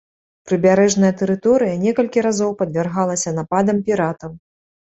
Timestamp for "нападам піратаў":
3.39-4.31